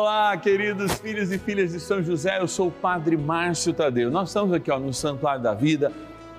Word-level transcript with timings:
Olá, 0.00 0.34
queridos 0.34 0.94
filhos 0.94 1.30
e 1.30 1.38
filhas 1.38 1.72
de 1.72 1.78
São 1.78 2.02
José, 2.02 2.40
eu 2.40 2.48
sou 2.48 2.68
o 2.68 2.70
Padre 2.70 3.18
Márcio 3.18 3.70
Tadeu. 3.74 4.10
Nós 4.10 4.30
estamos 4.30 4.50
aqui 4.54 4.70
ó, 4.70 4.78
no 4.78 4.94
Santuário 4.94 5.42
da 5.42 5.52
Vida, 5.52 5.92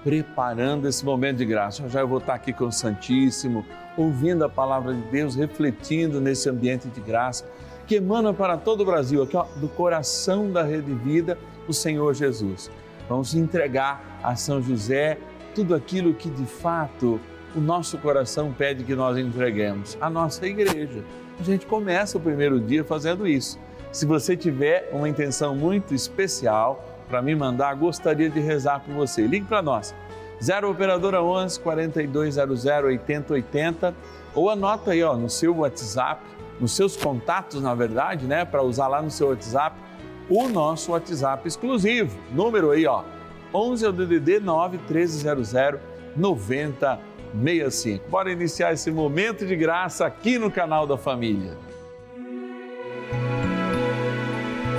preparando 0.03 0.87
esse 0.87 1.05
momento 1.05 1.37
de 1.37 1.45
graça. 1.45 1.87
Já 1.87 1.99
eu 1.99 2.07
vou 2.07 2.17
estar 2.17 2.33
aqui 2.33 2.51
com 2.51 2.65
o 2.65 2.71
Santíssimo, 2.71 3.63
ouvindo 3.95 4.43
a 4.43 4.49
palavra 4.49 4.95
de 4.95 5.01
Deus, 5.11 5.35
refletindo 5.35 6.19
nesse 6.19 6.49
ambiente 6.49 6.87
de 6.87 6.99
graça 7.01 7.45
que 7.85 7.97
emana 7.97 8.33
para 8.33 8.57
todo 8.57 8.81
o 8.81 8.85
Brasil, 8.85 9.21
aqui 9.21 9.37
ó, 9.37 9.45
do 9.57 9.69
coração 9.69 10.51
da 10.51 10.63
Rede 10.63 10.91
Vida, 10.95 11.37
o 11.67 11.73
Senhor 11.73 12.15
Jesus. 12.15 12.71
Vamos 13.07 13.35
entregar 13.35 14.19
a 14.23 14.35
São 14.35 14.59
José 14.59 15.19
tudo 15.53 15.75
aquilo 15.75 16.15
que 16.15 16.31
de 16.31 16.47
fato 16.47 17.21
o 17.55 17.59
nosso 17.59 17.97
coração 17.97 18.53
pede 18.53 18.83
que 18.83 18.95
nós 18.95 19.17
entreguemos, 19.17 19.97
a 19.99 20.09
nossa 20.09 20.45
igreja 20.45 21.03
a 21.41 21.43
gente 21.43 21.65
começa 21.65 22.19
o 22.19 22.21
primeiro 22.21 22.59
dia 22.59 22.83
fazendo 22.83 23.27
isso. 23.27 23.59
Se 23.91 24.05
você 24.05 24.37
tiver 24.37 24.89
uma 24.93 25.09
intenção 25.09 25.55
muito 25.55 25.93
especial 25.93 26.85
para 27.09 27.19
me 27.19 27.35
mandar, 27.35 27.73
gostaria 27.75 28.29
de 28.29 28.39
rezar 28.39 28.79
por 28.79 28.93
você. 28.93 29.25
Ligue 29.25 29.47
para 29.47 29.61
nós. 29.61 29.93
0 30.41 30.69
operadora 30.69 31.21
11 31.21 31.59
4200 31.59 32.65
8080 32.65 33.95
ou 34.35 34.49
anota 34.49 34.91
aí 34.91 35.03
ó, 35.03 35.15
no 35.15 35.29
seu 35.29 35.55
WhatsApp, 35.57 36.21
nos 36.59 36.73
seus 36.75 36.95
contatos, 36.95 37.61
na 37.61 37.73
verdade, 37.73 38.27
né, 38.27 38.45
para 38.45 38.61
usar 38.61 38.87
lá 38.87 39.01
no 39.01 39.09
seu 39.09 39.29
WhatsApp, 39.29 39.75
o 40.29 40.47
nosso 40.47 40.91
WhatsApp 40.91 41.47
exclusivo. 41.47 42.17
Número 42.31 42.71
aí, 42.71 42.85
ó, 42.85 43.03
11 43.53 43.85
é 43.85 43.89
o 43.89 43.91
DDD 43.91 44.39
9 44.39 44.77
1300 44.77 45.53
90 46.15 46.99
65. 47.33 48.09
Bora 48.09 48.31
iniciar 48.31 48.73
esse 48.73 48.91
momento 48.91 49.45
de 49.45 49.55
graça 49.55 50.05
aqui 50.05 50.37
no 50.37 50.51
canal 50.51 50.85
da 50.85 50.97
família. 50.97 51.57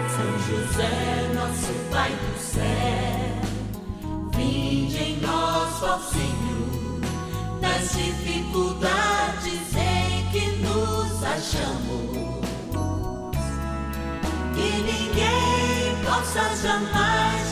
São 0.09 0.39
José, 0.39 1.31
nosso 1.35 1.73
Pai 1.91 2.11
do 2.11 2.39
céu, 2.39 2.63
vinde 4.37 5.03
em 5.03 5.17
nós, 5.21 5.83
ó 5.83 5.99
Senhor, 5.99 7.01
nas 7.61 7.93
dificuldades 7.95 9.75
em 9.77 10.31
que 10.31 10.57
nos 10.63 11.25
achamos. 11.25 12.33
Que 14.55 14.71
ninguém 14.83 16.05
possa 16.05 16.57
jamais 16.57 17.52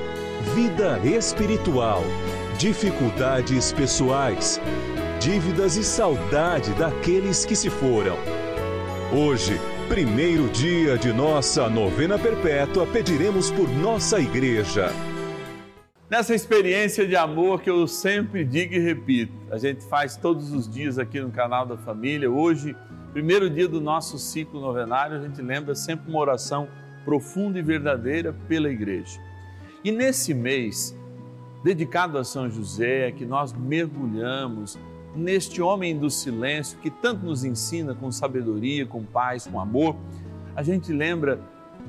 vida 0.41 0.99
espiritual, 1.05 2.03
dificuldades 2.57 3.71
pessoais, 3.71 4.59
dívidas 5.19 5.77
e 5.77 5.83
saudade 5.83 6.73
daqueles 6.73 7.45
que 7.45 7.55
se 7.55 7.69
foram. 7.69 8.17
Hoje, 9.13 9.53
primeiro 9.87 10.49
dia 10.49 10.97
de 10.97 11.13
nossa 11.13 11.69
novena 11.69 12.17
perpétua, 12.17 12.87
pediremos 12.87 13.51
por 13.51 13.69
nossa 13.69 14.19
igreja. 14.19 14.91
Nessa 16.09 16.33
experiência 16.33 17.07
de 17.07 17.15
amor 17.15 17.61
que 17.61 17.69
eu 17.69 17.87
sempre 17.87 18.43
digo 18.43 18.73
e 18.73 18.79
repito, 18.79 19.33
a 19.51 19.57
gente 19.57 19.85
faz 19.85 20.17
todos 20.17 20.51
os 20.51 20.67
dias 20.67 20.97
aqui 20.97 21.21
no 21.21 21.29
canal 21.29 21.65
da 21.65 21.77
família. 21.77 22.29
Hoje, 22.29 22.75
primeiro 23.13 23.49
dia 23.49 23.67
do 23.67 23.79
nosso 23.79 24.17
ciclo 24.17 24.59
novenário, 24.59 25.17
a 25.17 25.21
gente 25.21 25.41
lembra 25.41 25.75
sempre 25.75 26.09
uma 26.09 26.19
oração 26.19 26.67
profunda 27.05 27.59
e 27.59 27.61
verdadeira 27.61 28.35
pela 28.47 28.69
igreja. 28.69 29.30
E 29.83 29.91
nesse 29.91 30.31
mês, 30.33 30.95
dedicado 31.63 32.17
a 32.17 32.23
São 32.23 32.49
José, 32.49 33.07
é 33.07 33.11
que 33.11 33.25
nós 33.25 33.51
mergulhamos 33.51 34.77
neste 35.15 35.59
homem 35.59 35.97
do 35.97 36.09
silêncio 36.09 36.77
que 36.79 36.91
tanto 36.91 37.25
nos 37.25 37.43
ensina 37.43 37.95
com 37.95 38.11
sabedoria, 38.11 38.85
com 38.85 39.03
paz, 39.03 39.47
com 39.47 39.59
amor, 39.59 39.95
a 40.55 40.61
gente 40.61 40.93
lembra 40.93 41.39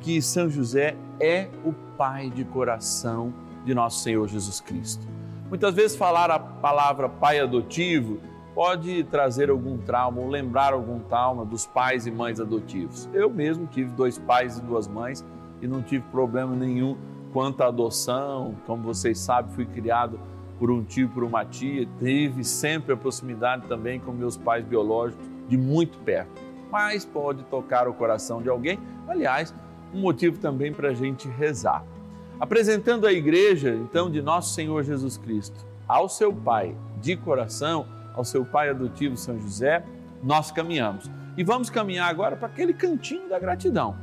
que 0.00 0.22
São 0.22 0.48
José 0.48 0.96
é 1.20 1.48
o 1.64 1.72
pai 1.96 2.30
de 2.30 2.44
coração 2.44 3.32
de 3.64 3.74
nosso 3.74 4.00
Senhor 4.00 4.26
Jesus 4.26 4.60
Cristo. 4.60 5.06
Muitas 5.48 5.74
vezes 5.74 5.94
falar 5.94 6.30
a 6.30 6.38
palavra 6.38 7.10
pai 7.10 7.40
adotivo 7.40 8.20
pode 8.54 9.04
trazer 9.04 9.50
algum 9.50 9.76
trauma 9.76 10.20
ou 10.20 10.28
lembrar 10.28 10.72
algum 10.72 10.98
trauma 10.98 11.44
dos 11.44 11.66
pais 11.66 12.06
e 12.06 12.10
mães 12.10 12.40
adotivos. 12.40 13.08
Eu 13.12 13.28
mesmo 13.28 13.66
tive 13.66 13.90
dois 13.90 14.18
pais 14.18 14.58
e 14.58 14.62
duas 14.62 14.88
mães 14.88 15.22
e 15.60 15.66
não 15.66 15.82
tive 15.82 16.04
problema 16.10 16.56
nenhum 16.56 16.96
quanto 17.32 17.62
à 17.62 17.68
adoção, 17.68 18.54
como 18.66 18.82
vocês 18.82 19.18
sabem, 19.18 19.52
fui 19.52 19.64
criado 19.64 20.20
por 20.58 20.70
um 20.70 20.84
tio 20.84 21.08
por 21.08 21.24
uma 21.24 21.44
tia, 21.44 21.88
teve 21.98 22.44
sempre 22.44 22.92
a 22.92 22.96
proximidade 22.96 23.66
também 23.66 23.98
com 23.98 24.12
meus 24.12 24.36
pais 24.36 24.64
biológicos 24.64 25.26
de 25.48 25.56
muito 25.56 25.98
perto. 25.98 26.40
Mas 26.70 27.04
pode 27.04 27.42
tocar 27.44 27.88
o 27.88 27.94
coração 27.94 28.40
de 28.40 28.48
alguém, 28.48 28.78
aliás, 29.08 29.52
um 29.92 30.00
motivo 30.00 30.38
também 30.38 30.72
para 30.72 30.90
a 30.90 30.94
gente 30.94 31.26
rezar. 31.28 31.84
Apresentando 32.38 33.06
a 33.06 33.12
igreja, 33.12 33.74
então, 33.74 34.10
de 34.10 34.22
nosso 34.22 34.54
Senhor 34.54 34.82
Jesus 34.84 35.16
Cristo, 35.18 35.66
ao 35.88 36.08
seu 36.08 36.32
Pai 36.32 36.76
de 37.00 37.16
coração, 37.16 37.86
ao 38.14 38.24
seu 38.24 38.44
Pai 38.44 38.68
adotivo 38.68 39.16
São 39.16 39.38
José, 39.40 39.84
nós 40.22 40.50
caminhamos. 40.50 41.10
E 41.36 41.42
vamos 41.42 41.70
caminhar 41.70 42.08
agora 42.08 42.36
para 42.36 42.46
aquele 42.46 42.72
cantinho 42.72 43.28
da 43.28 43.38
gratidão, 43.38 43.96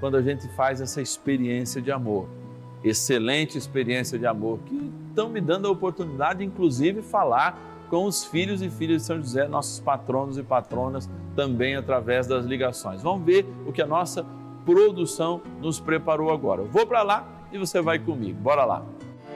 quando 0.00 0.16
a 0.16 0.22
gente 0.22 0.48
faz 0.56 0.80
essa 0.80 1.00
experiência 1.00 1.80
de 1.80 1.92
amor 1.92 2.39
excelente 2.82 3.58
experiência 3.58 4.18
de 4.18 4.26
amor 4.26 4.58
que 4.66 4.92
estão 5.08 5.28
me 5.28 5.40
dando 5.40 5.68
a 5.68 5.70
oportunidade, 5.70 6.44
inclusive, 6.44 7.02
falar 7.02 7.58
com 7.88 8.04
os 8.04 8.24
filhos 8.24 8.62
e 8.62 8.70
filhas 8.70 9.02
de 9.02 9.06
São 9.08 9.16
José, 9.16 9.48
nossos 9.48 9.80
patronos 9.80 10.38
e 10.38 10.42
patronas, 10.42 11.10
também 11.34 11.74
através 11.74 12.26
das 12.26 12.44
ligações. 12.44 13.02
Vamos 13.02 13.26
ver 13.26 13.44
o 13.66 13.72
que 13.72 13.82
a 13.82 13.86
nossa 13.86 14.24
produção 14.64 15.42
nos 15.60 15.80
preparou 15.80 16.32
agora. 16.32 16.62
Eu 16.62 16.68
vou 16.68 16.86
para 16.86 17.02
lá 17.02 17.28
e 17.52 17.58
você 17.58 17.82
vai 17.82 17.98
comigo. 17.98 18.38
Bora 18.38 18.64
lá. 18.64 18.84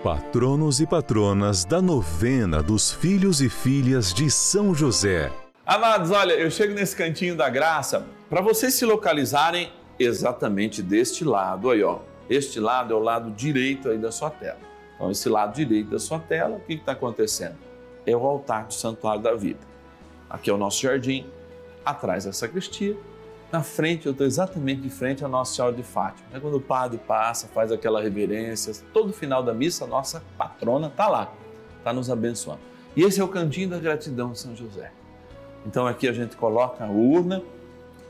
Patronos 0.02 0.80
e 0.80 0.86
patronas 0.86 1.64
da 1.64 1.82
novena 1.82 2.62
dos 2.62 2.92
filhos 2.92 3.40
e 3.40 3.48
filhas 3.48 4.12
de 4.12 4.30
São 4.30 4.74
José. 4.74 5.32
Amados, 5.66 6.10
olha, 6.10 6.34
eu 6.34 6.50
chego 6.50 6.74
nesse 6.74 6.94
cantinho 6.94 7.34
da 7.34 7.48
graça 7.48 8.06
para 8.28 8.42
vocês 8.42 8.74
se 8.74 8.84
localizarem 8.84 9.72
exatamente 9.98 10.82
deste 10.82 11.24
lado 11.24 11.70
aí, 11.70 11.82
ó 11.82 12.00
este 12.28 12.58
lado 12.60 12.92
é 12.92 12.96
o 12.96 13.00
lado 13.00 13.30
direito 13.30 13.88
aí 13.88 13.98
da 13.98 14.10
sua 14.10 14.30
tela. 14.30 14.58
Então, 14.94 15.10
esse 15.10 15.28
lado 15.28 15.54
direito 15.54 15.90
da 15.90 15.98
sua 15.98 16.18
tela, 16.18 16.56
o 16.56 16.60
que 16.60 16.74
está 16.74 16.92
acontecendo? 16.92 17.56
É 18.06 18.16
o 18.16 18.24
altar 18.24 18.66
do 18.66 18.74
Santuário 18.74 19.22
da 19.22 19.34
Vida. 19.34 19.60
Aqui 20.28 20.50
é 20.50 20.52
o 20.52 20.56
nosso 20.56 20.80
jardim, 20.82 21.26
atrás 21.84 22.24
da 22.24 22.32
sacristia. 22.32 22.96
Na 23.52 23.62
frente, 23.62 24.06
eu 24.06 24.12
estou 24.12 24.26
exatamente 24.26 24.80
de 24.80 24.90
frente 24.90 25.24
à 25.24 25.28
Nossa 25.28 25.54
Senhora 25.54 25.74
de 25.74 25.82
Fátima. 25.82 26.26
É 26.32 26.40
quando 26.40 26.56
o 26.56 26.60
padre 26.60 26.98
passa, 26.98 27.46
faz 27.48 27.70
aquela 27.70 28.00
reverência, 28.00 28.74
todo 28.92 29.12
final 29.12 29.42
da 29.42 29.54
missa, 29.54 29.84
a 29.84 29.86
nossa 29.86 30.22
patrona 30.36 30.88
está 30.88 31.08
lá, 31.08 31.32
está 31.78 31.92
nos 31.92 32.10
abençoando. 32.10 32.60
E 32.96 33.02
esse 33.02 33.20
é 33.20 33.24
o 33.24 33.28
cantinho 33.28 33.68
da 33.68 33.78
gratidão 33.78 34.32
de 34.32 34.38
São 34.38 34.56
José. 34.56 34.90
Então 35.66 35.86
aqui 35.86 36.08
a 36.08 36.12
gente 36.12 36.36
coloca 36.36 36.84
a 36.84 36.88
urna 36.88 37.42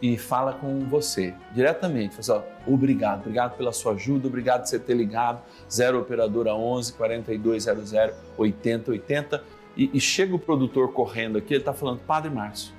e 0.00 0.18
fala 0.18 0.52
com 0.52 0.80
você 0.80 1.34
diretamente. 1.52 2.16
Fala 2.16 2.40
assim, 2.40 2.72
obrigado, 2.72 3.20
obrigado 3.20 3.56
pela 3.56 3.72
sua 3.72 3.92
ajuda, 3.92 4.28
obrigado 4.28 4.60
por 4.60 4.68
você 4.68 4.78
ter 4.78 4.94
ligado. 4.94 5.42
0 5.70 6.00
Operadora 6.00 6.54
11 6.54 6.92
4200 6.92 7.92
8080. 8.36 9.44
E, 9.76 9.90
e 9.92 10.00
chega 10.00 10.34
o 10.34 10.38
produtor 10.38 10.92
correndo 10.92 11.38
aqui, 11.38 11.54
ele 11.54 11.60
está 11.60 11.72
falando, 11.72 12.00
Padre 12.00 12.30
Márcio, 12.30 12.72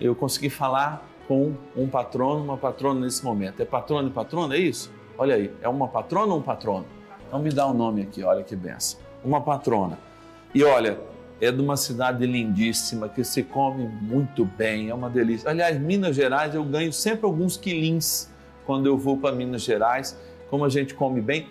eu 0.00 0.14
consegui 0.14 0.50
falar 0.50 1.06
com 1.28 1.54
um 1.76 1.88
patrono, 1.88 2.42
uma 2.42 2.56
patrona 2.56 3.00
nesse 3.00 3.24
momento. 3.24 3.60
É 3.60 3.64
patrono 3.64 4.08
e 4.08 4.12
patrona, 4.12 4.56
é 4.56 4.58
isso? 4.58 4.92
Olha 5.16 5.36
aí, 5.36 5.52
é 5.62 5.68
uma 5.68 5.88
patrona 5.88 6.32
ou 6.32 6.40
um 6.40 6.42
patrono? 6.42 6.86
Então 7.26 7.38
me 7.38 7.50
dá 7.50 7.66
um 7.68 7.74
nome 7.74 8.02
aqui, 8.02 8.22
olha 8.22 8.42
que 8.42 8.56
benção. 8.56 9.00
Uma 9.24 9.40
patrona. 9.40 9.98
E 10.54 10.62
olha, 10.64 10.98
é 11.40 11.50
de 11.50 11.60
uma 11.60 11.76
cidade 11.76 12.24
lindíssima 12.26 13.08
que 13.08 13.24
se 13.24 13.42
come 13.42 13.86
muito 13.86 14.44
bem, 14.44 14.88
é 14.88 14.94
uma 14.94 15.10
delícia. 15.10 15.50
Aliás, 15.50 15.78
Minas 15.78 16.16
Gerais 16.16 16.54
eu 16.54 16.64
ganho 16.64 16.92
sempre 16.92 17.26
alguns 17.26 17.56
quilins 17.56 18.28
quando 18.64 18.86
eu 18.86 18.96
vou 18.96 19.16
para 19.16 19.34
Minas 19.34 19.62
Gerais, 19.62 20.18
como 20.48 20.64
a 20.64 20.68
gente 20.68 20.94
come 20.94 21.20
bem. 21.20 21.48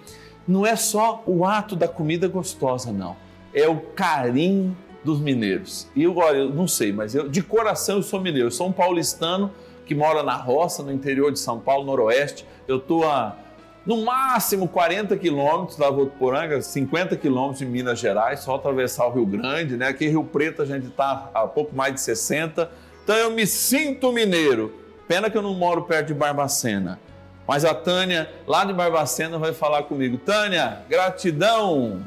Não 0.48 0.66
é 0.66 0.76
só 0.76 1.24
o 1.26 1.46
ato 1.46 1.76
da 1.76 1.88
comida 1.88 2.28
gostosa, 2.28 2.92
não. 2.92 3.16
É 3.54 3.68
o 3.68 3.80
carinho 3.80 4.76
dos 5.04 5.20
mineiros. 5.20 5.88
E 5.96 6.04
eu, 6.04 6.18
olha, 6.18 6.38
eu 6.38 6.50
não 6.50 6.68
sei, 6.68 6.92
mas 6.92 7.14
eu 7.14 7.30
de 7.30 7.42
coração 7.42 7.98
eu 7.98 8.04
sou 8.04 8.20
mineiro. 8.20 8.48
Eu 8.48 8.52
sou 8.52 8.68
um 8.68 8.72
paulistano 8.72 9.52
que 9.86 9.94
mora 9.94 10.24
na 10.24 10.36
roça, 10.36 10.82
no 10.82 10.92
interior 10.92 11.32
de 11.32 11.40
São 11.40 11.60
Paulo, 11.60 11.86
noroeste. 11.86 12.46
Eu 12.68 12.78
estou 12.78 13.06
a 13.06 13.38
no 13.86 14.04
máximo 14.04 14.68
40 14.68 15.18
quilômetros 15.18 15.78
da 15.78 15.90
Votuporanga, 15.90 16.62
50 16.62 17.18
quilômetros 17.18 17.60
de 17.60 17.66
Minas 17.66 18.00
Gerais, 18.00 18.40
só 18.40 18.56
atravessar 18.56 19.08
o 19.08 19.12
Rio 19.12 19.26
Grande, 19.26 19.76
né? 19.76 19.90
Aqui 19.90 20.06
em 20.06 20.10
Rio 20.10 20.24
Preto 20.24 20.62
a 20.62 20.66
gente 20.66 20.88
está 20.88 21.30
a 21.34 21.48
pouco 21.48 21.76
mais 21.76 21.94
de 21.94 22.02
60. 22.02 22.70
Então 23.04 23.16
eu 23.16 23.32
me 23.32 23.46
sinto 23.46 24.12
mineiro. 24.12 24.74
Pena 25.08 25.30
que 25.30 25.38
eu 25.38 25.42
não 25.42 25.54
moro 25.54 25.84
perto 25.84 26.08
de 26.08 26.14
Barbacena. 26.14 26.98
Mas 27.46 27.66
a 27.66 27.74
Tânia, 27.74 28.32
lá 28.48 28.64
de 28.64 28.72
Barbacena, 28.72 29.38
vai 29.38 29.54
falar 29.54 29.84
comigo. 29.84 30.18
Tânia, 30.18 30.80
gratidão. 30.90 32.02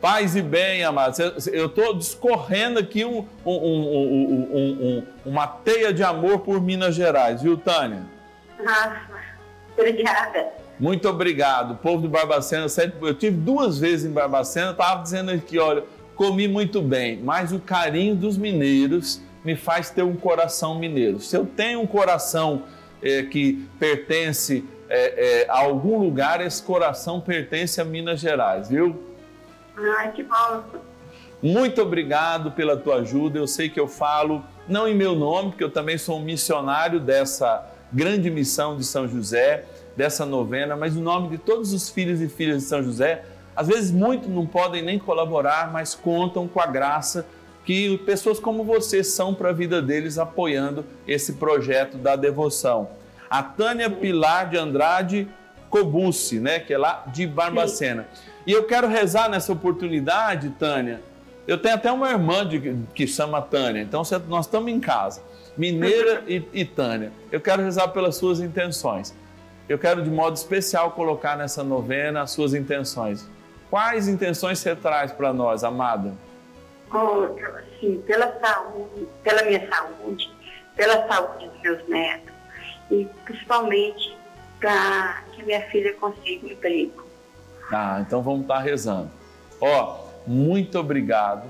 Paz 0.00 0.36
e 0.36 0.42
bem, 0.42 0.84
amados. 0.84 1.18
Eu 1.48 1.66
estou 1.66 1.94
discorrendo 1.94 2.78
aqui 2.78 3.04
um, 3.04 3.26
um, 3.44 3.52
um, 3.52 5.02
uma 5.26 5.48
teia 5.48 5.92
de 5.92 6.04
amor 6.04 6.40
por 6.40 6.60
Minas 6.60 6.94
Gerais, 6.94 7.42
viu, 7.42 7.56
Tânia? 7.56 8.04
Ah, 8.64 9.00
obrigada. 9.76 10.52
Muito 10.78 11.08
obrigado. 11.08 11.72
O 11.72 11.76
povo 11.76 12.02
de 12.02 12.08
Barbacena, 12.08 12.66
eu 13.02 13.14
tive 13.14 13.36
duas 13.36 13.78
vezes 13.78 14.06
em 14.06 14.12
Barbacena, 14.12 14.72
estava 14.72 15.02
dizendo 15.02 15.30
aqui, 15.30 15.58
olha, 15.58 15.84
comi 16.16 16.48
muito 16.48 16.82
bem, 16.82 17.20
mas 17.22 17.52
o 17.52 17.60
carinho 17.60 18.14
dos 18.14 18.36
mineiros 18.36 19.20
me 19.44 19.54
faz 19.54 19.90
ter 19.90 20.02
um 20.02 20.16
coração 20.16 20.78
mineiro. 20.78 21.20
Se 21.20 21.36
eu 21.36 21.44
tenho 21.44 21.80
um 21.80 21.86
coração 21.86 22.64
é, 23.02 23.22
que 23.22 23.68
pertence 23.78 24.64
é, 24.88 25.42
é, 25.42 25.46
a 25.48 25.58
algum 25.58 25.98
lugar, 25.98 26.40
esse 26.40 26.62
coração 26.62 27.20
pertence 27.20 27.80
a 27.80 27.84
Minas 27.84 28.20
Gerais, 28.20 28.68
viu? 28.68 29.02
Ai, 29.98 30.12
que 30.12 30.22
bom. 30.22 30.62
Muito 31.42 31.82
obrigado 31.82 32.52
pela 32.52 32.76
tua 32.76 32.96
ajuda. 32.96 33.38
Eu 33.38 33.46
sei 33.46 33.68
que 33.68 33.78
eu 33.78 33.86
falo 33.86 34.42
não 34.66 34.88
em 34.88 34.94
meu 34.94 35.14
nome, 35.14 35.50
porque 35.50 35.64
eu 35.64 35.70
também 35.70 35.98
sou 35.98 36.18
um 36.18 36.22
missionário 36.22 36.98
dessa 36.98 37.73
grande 37.94 38.30
missão 38.30 38.76
de 38.76 38.84
São 38.84 39.06
José, 39.06 39.64
dessa 39.96 40.26
novena, 40.26 40.74
mas 40.74 40.96
em 40.96 41.00
nome 41.00 41.28
de 41.28 41.38
todos 41.38 41.72
os 41.72 41.88
filhos 41.88 42.20
e 42.20 42.28
filhas 42.28 42.62
de 42.62 42.68
São 42.68 42.82
José. 42.82 43.24
Às 43.54 43.68
vezes 43.68 43.92
muitos 43.92 44.28
não 44.28 44.44
podem 44.44 44.82
nem 44.82 44.98
colaborar, 44.98 45.72
mas 45.72 45.94
contam 45.94 46.48
com 46.48 46.60
a 46.60 46.66
graça 46.66 47.24
que 47.64 47.96
pessoas 47.98 48.38
como 48.38 48.64
você 48.64 49.02
são 49.02 49.32
para 49.32 49.50
a 49.50 49.52
vida 49.52 49.80
deles 49.80 50.18
apoiando 50.18 50.84
esse 51.06 51.34
projeto 51.34 51.96
da 51.96 52.16
devoção. 52.16 52.90
A 53.30 53.42
Tânia 53.42 53.88
Pilar 53.88 54.50
de 54.50 54.58
Andrade 54.58 55.28
Cobucci, 55.70 56.40
né, 56.40 56.58
que 56.58 56.74
é 56.74 56.78
lá 56.78 57.04
de 57.06 57.26
Barbacena. 57.26 58.06
E 58.46 58.52
eu 58.52 58.64
quero 58.64 58.86
rezar 58.86 59.30
nessa 59.30 59.52
oportunidade, 59.52 60.50
Tânia. 60.50 61.00
Eu 61.46 61.58
tenho 61.58 61.74
até 61.74 61.90
uma 61.90 62.10
irmã 62.10 62.46
de, 62.46 62.76
que 62.94 63.06
chama 63.06 63.40
Tânia, 63.40 63.82
então 63.82 64.02
nós 64.28 64.46
estamos 64.46 64.70
em 64.70 64.80
casa. 64.80 65.22
Mineira 65.56 66.24
e, 66.26 66.42
e 66.52 66.64
Tânia. 66.64 67.12
Eu 67.30 67.40
quero 67.40 67.62
rezar 67.62 67.88
pelas 67.88 68.16
suas 68.16 68.40
intenções. 68.40 69.14
Eu 69.68 69.78
quero 69.78 70.02
de 70.02 70.10
modo 70.10 70.36
especial 70.36 70.90
colocar 70.92 71.36
nessa 71.36 71.62
novena 71.62 72.22
as 72.22 72.30
suas 72.32 72.54
intenções. 72.54 73.28
Quais 73.70 74.08
intenções 74.08 74.58
você 74.58 74.76
traz 74.76 75.10
para 75.12 75.32
nós, 75.32 75.64
amada? 75.64 76.14
Oh, 76.92 77.28
sim, 77.80 78.02
pela 78.06 78.38
saúde, 78.38 79.08
pela 79.22 79.42
minha 79.42 79.68
saúde, 79.68 80.30
pela 80.76 81.08
saúde 81.08 81.48
dos 81.48 81.62
meus 81.62 81.88
netos 81.88 82.34
e 82.90 83.08
principalmente 83.24 84.16
para 84.60 85.22
que 85.32 85.42
minha 85.42 85.62
filha 85.70 85.92
consiga 85.94 86.46
um 86.46 86.50
emprego. 86.50 87.04
Ah, 87.72 87.98
então 88.06 88.22
vamos 88.22 88.42
estar 88.42 88.56
tá 88.56 88.60
rezando. 88.60 89.10
Ó, 89.60 89.96
oh, 89.96 90.30
muito 90.30 90.78
obrigado 90.78 91.44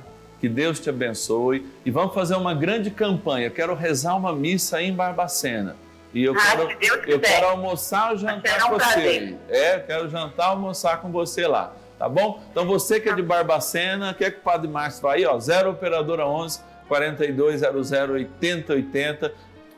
que 0.44 0.49
Deus 0.50 0.79
te 0.79 0.91
abençoe 0.91 1.67
e 1.87 1.91
vamos 1.91 2.12
fazer 2.12 2.35
uma 2.35 2.52
grande 2.52 2.91
campanha. 2.91 3.46
Eu 3.46 3.50
quero 3.50 3.75
rezar 3.75 4.14
uma 4.14 4.31
missa 4.31 4.82
em 4.82 4.93
Barbacena. 4.93 5.75
E 6.12 6.23
eu, 6.23 6.35
ah, 6.35 6.69
quero, 6.79 7.02
eu 7.06 7.19
quero 7.19 7.46
almoçar 7.46 8.11
ou 8.11 8.19
jantar 8.19 8.69
com 8.69 8.79
você 8.79 9.00
aí. 9.00 9.38
É, 9.49 9.79
quero 9.79 10.11
jantar 10.11 10.49
almoçar 10.49 11.00
com 11.00 11.11
você 11.11 11.46
lá. 11.46 11.73
Tá 11.99 12.11
bom? 12.11 12.43
Então 12.50 12.67
você 12.67 13.00
que 13.00 13.08
é 13.08 13.14
de 13.14 13.23
Barbacena, 13.23 14.12
quer 14.12 14.32
que 14.32 14.41
o 14.41 14.43
Padre 14.43 14.69
Márcio 14.69 15.00
vá 15.00 15.14
aí, 15.14 15.25
ó, 15.25 15.38
0 15.38 15.70
operadora 15.70 16.26
11 16.26 16.61
4200 16.88 17.90
8080. 18.11 19.32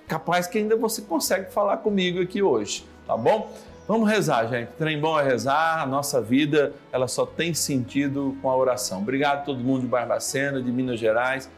Capaz 0.09 0.49
que 0.49 0.59
ainda 0.59 0.75
você 0.75 1.01
consegue 1.01 1.53
falar 1.53 1.77
comigo 1.77 2.21
aqui 2.21 2.43
hoje, 2.43 2.85
tá 3.07 3.17
bom? 3.17 3.55
Vamos 3.88 4.11
rezar, 4.11 4.49
gente. 4.49 4.71
Trem 4.77 5.00
bom 5.00 5.19
é 5.19 5.23
rezar. 5.23 5.81
A 5.81 5.87
nossa 5.87 6.21
vida, 6.21 6.73
ela 6.91 7.06
só 7.06 7.25
tem 7.25 7.55
sentido 7.55 8.37
com 8.43 8.50
a 8.50 8.56
oração. 8.56 8.99
Obrigado 8.99 9.38
a 9.38 9.43
todo 9.43 9.61
mundo 9.61 9.83
de 9.83 9.87
Barbacena, 9.87 10.61
de 10.61 10.73
Minas 10.73 10.99
Gerais, 10.99 11.49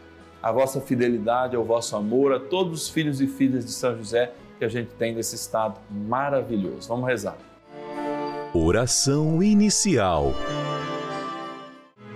a 0.42 0.52
vossa 0.52 0.78
fidelidade, 0.78 1.56
ao 1.56 1.64
vosso 1.64 1.96
amor, 1.96 2.34
a 2.34 2.38
todos 2.38 2.82
os 2.82 2.88
filhos 2.90 3.22
e 3.22 3.26
filhas 3.26 3.64
de 3.64 3.72
São 3.72 3.96
José 3.96 4.30
que 4.58 4.64
a 4.64 4.68
gente 4.68 4.90
tem 4.90 5.14
nesse 5.14 5.36
estado 5.36 5.80
maravilhoso. 5.90 6.86
Vamos 6.86 7.08
rezar. 7.08 7.38
Oração 8.52 9.42
inicial. 9.42 10.34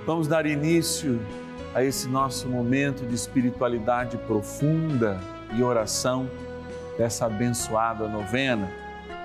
Vamos 0.04 0.28
dar 0.28 0.44
início 0.44 1.18
a 1.74 1.82
esse 1.82 2.06
nosso 2.06 2.48
momento 2.48 3.06
de 3.06 3.14
espiritualidade 3.14 4.18
profunda 4.18 5.18
e 5.56 5.62
oração 5.62 6.28
dessa 6.98 7.24
abençoada 7.24 8.06
novena 8.08 8.82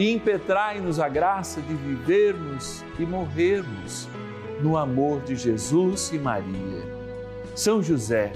e 0.00 0.10
impetrai-nos 0.14 0.98
a 0.98 1.10
graça 1.10 1.60
de 1.60 1.74
vivermos 1.74 2.82
e 2.98 3.04
morrermos 3.04 4.08
no 4.62 4.78
amor 4.78 5.20
de 5.20 5.36
Jesus 5.36 6.10
e 6.10 6.18
Maria. 6.18 6.82
São 7.54 7.82
José, 7.82 8.32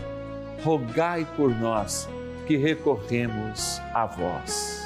rogai 0.63 1.27
por 1.39 1.49
nós 1.49 2.07
que 2.47 2.59
recorremos 2.59 3.81
a 3.95 4.05
vós. 4.05 4.85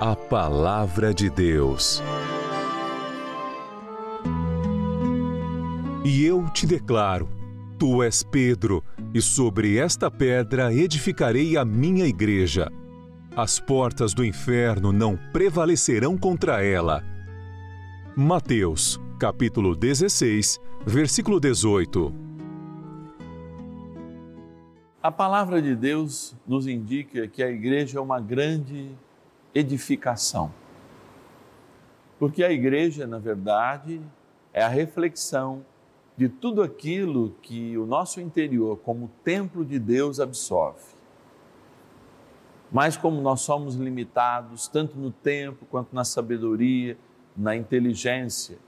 A 0.00 0.14
Palavra 0.14 1.12
de 1.12 1.28
Deus. 1.28 2.00
E 6.04 6.24
eu 6.24 6.48
te 6.50 6.68
declaro: 6.68 7.28
Tu 7.80 8.00
és 8.00 8.22
Pedro, 8.22 8.84
e 9.12 9.20
sobre 9.20 9.76
esta 9.76 10.08
pedra 10.08 10.72
edificarei 10.72 11.56
a 11.56 11.64
minha 11.64 12.06
igreja. 12.06 12.70
As 13.34 13.58
portas 13.58 14.12
do 14.12 14.22
inferno 14.22 14.92
não 14.92 15.16
prevalecerão 15.32 16.18
contra 16.18 16.62
ela. 16.62 17.02
Mateus, 18.14 19.00
capítulo 19.18 19.74
16, 19.74 20.60
versículo 20.84 21.40
18. 21.40 22.12
A 25.02 25.10
palavra 25.10 25.62
de 25.62 25.74
Deus 25.74 26.36
nos 26.46 26.66
indica 26.66 27.26
que 27.26 27.42
a 27.42 27.50
igreja 27.50 27.98
é 27.98 28.02
uma 28.02 28.20
grande 28.20 28.90
edificação. 29.54 30.52
Porque 32.18 32.44
a 32.44 32.52
igreja, 32.52 33.06
na 33.06 33.18
verdade, 33.18 33.98
é 34.52 34.62
a 34.62 34.68
reflexão 34.68 35.64
de 36.18 36.28
tudo 36.28 36.62
aquilo 36.62 37.34
que 37.40 37.78
o 37.78 37.86
nosso 37.86 38.20
interior, 38.20 38.76
como 38.80 39.10
templo 39.24 39.64
de 39.64 39.78
Deus, 39.78 40.20
absorve. 40.20 40.91
Mas 42.72 42.96
como 42.96 43.20
nós 43.20 43.42
somos 43.42 43.74
limitados, 43.74 44.66
tanto 44.66 44.96
no 44.96 45.10
tempo 45.10 45.66
quanto 45.66 45.94
na 45.94 46.04
sabedoria, 46.04 46.96
na 47.36 47.54
inteligência, 47.54 48.58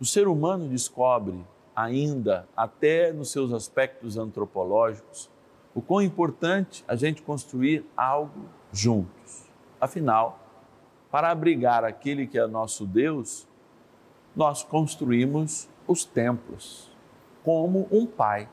o 0.00 0.04
ser 0.04 0.28
humano 0.28 0.68
descobre 0.68 1.44
ainda, 1.74 2.46
até 2.56 3.12
nos 3.12 3.32
seus 3.32 3.52
aspectos 3.52 4.16
antropológicos, 4.16 5.28
o 5.74 5.82
quão 5.82 6.00
importante 6.00 6.84
a 6.86 6.94
gente 6.94 7.22
construir 7.22 7.84
algo 7.96 8.44
juntos. 8.72 9.50
Afinal, 9.80 10.38
para 11.10 11.30
abrigar 11.30 11.84
aquele 11.84 12.28
que 12.28 12.38
é 12.38 12.46
nosso 12.46 12.86
Deus, 12.86 13.48
nós 14.36 14.62
construímos 14.62 15.68
os 15.88 16.04
templos, 16.04 16.90
como 17.42 17.88
um 17.90 18.06
pai 18.06 18.48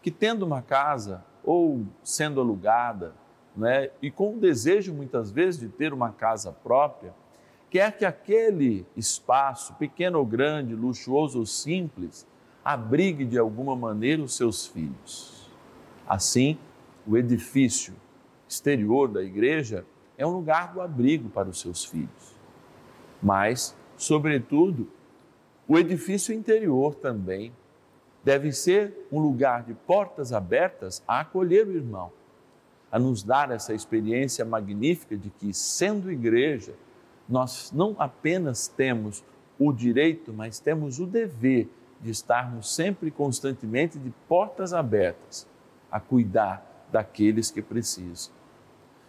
que, 0.00 0.12
tendo 0.12 0.46
uma 0.46 0.62
casa 0.62 1.24
ou 1.42 1.84
sendo 2.04 2.40
alugada, 2.40 3.14
né, 3.58 3.90
e 4.00 4.10
com 4.10 4.34
o 4.34 4.38
desejo 4.38 4.94
muitas 4.94 5.30
vezes 5.32 5.58
de 5.58 5.68
ter 5.68 5.92
uma 5.92 6.12
casa 6.12 6.52
própria, 6.52 7.12
quer 7.68 7.96
que 7.96 8.04
aquele 8.04 8.86
espaço, 8.96 9.74
pequeno 9.74 10.20
ou 10.20 10.24
grande, 10.24 10.74
luxuoso 10.74 11.40
ou 11.40 11.46
simples, 11.46 12.26
abrigue 12.64 13.24
de 13.24 13.36
alguma 13.36 13.74
maneira 13.74 14.22
os 14.22 14.36
seus 14.36 14.66
filhos. 14.66 15.50
Assim, 16.06 16.56
o 17.06 17.16
edifício 17.16 17.94
exterior 18.48 19.08
da 19.08 19.22
igreja 19.22 19.84
é 20.16 20.26
um 20.26 20.30
lugar 20.30 20.72
do 20.72 20.80
abrigo 20.80 21.28
para 21.28 21.48
os 21.48 21.60
seus 21.60 21.84
filhos. 21.84 22.36
Mas, 23.20 23.76
sobretudo, 23.96 24.88
o 25.66 25.76
edifício 25.76 26.32
interior 26.32 26.94
também 26.94 27.52
deve 28.24 28.52
ser 28.52 29.06
um 29.10 29.20
lugar 29.20 29.64
de 29.64 29.74
portas 29.74 30.32
abertas 30.32 31.02
a 31.06 31.20
acolher 31.20 31.66
o 31.66 31.72
irmão, 31.72 32.12
a 32.90 32.98
nos 32.98 33.22
dar 33.22 33.50
essa 33.50 33.74
experiência 33.74 34.44
magnífica 34.44 35.16
de 35.16 35.30
que, 35.30 35.52
sendo 35.52 36.10
igreja, 36.10 36.74
nós 37.28 37.70
não 37.72 37.94
apenas 37.98 38.68
temos 38.68 39.22
o 39.58 39.72
direito, 39.72 40.32
mas 40.32 40.58
temos 40.58 40.98
o 40.98 41.06
dever 41.06 41.68
de 42.00 42.10
estarmos 42.10 42.74
sempre 42.74 43.08
e 43.08 43.10
constantemente 43.10 43.98
de 43.98 44.10
portas 44.28 44.72
abertas 44.72 45.46
a 45.90 45.98
cuidar 45.98 46.86
daqueles 46.90 47.50
que 47.50 47.60
precisam. 47.60 48.32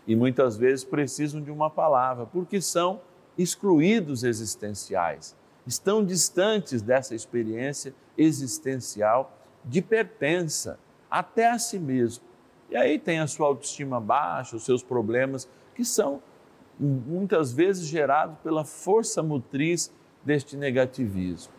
E 0.07 0.15
muitas 0.15 0.57
vezes 0.57 0.83
precisam 0.83 1.41
de 1.41 1.51
uma 1.51 1.69
palavra, 1.69 2.25
porque 2.25 2.59
são 2.61 2.99
excluídos 3.37 4.23
existenciais, 4.23 5.35
estão 5.65 6.03
distantes 6.03 6.81
dessa 6.81 7.13
experiência 7.13 7.93
existencial 8.17 9.37
de 9.63 9.81
pertença 9.81 10.79
até 11.09 11.49
a 11.49 11.59
si 11.59 11.79
mesmo. 11.79 12.23
E 12.69 12.77
aí 12.77 12.99
tem 12.99 13.19
a 13.19 13.27
sua 13.27 13.47
autoestima 13.47 13.99
baixa, 13.99 14.55
os 14.55 14.63
seus 14.63 14.83
problemas, 14.83 15.49
que 15.73 15.83
são 15.83 16.21
muitas 16.79 17.51
vezes 17.51 17.85
gerados 17.87 18.37
pela 18.43 18.63
força 18.63 19.21
motriz 19.21 19.91
deste 20.23 20.55
negativismo. 20.55 21.51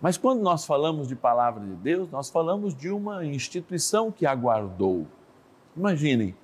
Mas 0.00 0.18
quando 0.18 0.42
nós 0.42 0.66
falamos 0.66 1.08
de 1.08 1.14
palavra 1.14 1.64
de 1.64 1.74
Deus, 1.76 2.10
nós 2.10 2.28
falamos 2.28 2.74
de 2.74 2.90
uma 2.90 3.24
instituição 3.24 4.10
que 4.10 4.26
aguardou. 4.26 5.06
Imaginem, 5.76 6.34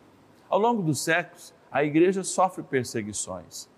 ao 0.49 0.59
longo 0.59 0.83
dos 0.83 1.03
séculos, 1.03 1.53
a 1.71 1.85
igreja 1.85 2.23
sofre 2.23 2.63
perseguições, 2.63 3.69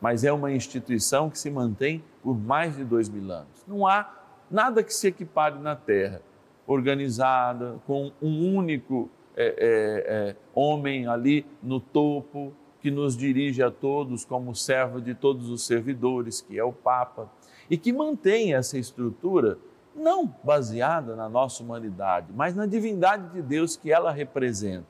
mas 0.00 0.24
é 0.24 0.32
uma 0.32 0.52
instituição 0.52 1.28
que 1.28 1.38
se 1.38 1.50
mantém 1.50 2.04
por 2.22 2.38
mais 2.38 2.76
de 2.76 2.84
dois 2.84 3.08
mil 3.08 3.30
anos. 3.30 3.64
Não 3.66 3.86
há 3.86 4.10
nada 4.50 4.82
que 4.82 4.92
se 4.92 5.08
equipare 5.08 5.58
na 5.58 5.76
terra, 5.76 6.22
organizada, 6.66 7.80
com 7.86 8.12
um 8.20 8.56
único 8.56 9.10
é, 9.36 9.54
é, 9.58 10.36
homem 10.54 11.06
ali 11.06 11.46
no 11.62 11.80
topo, 11.80 12.52
que 12.80 12.90
nos 12.90 13.16
dirige 13.16 13.62
a 13.62 13.70
todos 13.70 14.24
como 14.24 14.54
servo 14.54 15.00
de 15.00 15.14
todos 15.14 15.48
os 15.48 15.64
servidores, 15.64 16.40
que 16.40 16.58
é 16.58 16.64
o 16.64 16.72
Papa, 16.72 17.30
e 17.70 17.76
que 17.76 17.92
mantém 17.92 18.54
essa 18.54 18.76
estrutura 18.76 19.56
não 19.94 20.26
baseada 20.42 21.14
na 21.14 21.28
nossa 21.28 21.62
humanidade, 21.62 22.28
mas 22.34 22.54
na 22.54 22.66
divindade 22.66 23.28
de 23.32 23.42
Deus 23.42 23.76
que 23.76 23.92
ela 23.92 24.10
representa, 24.10 24.86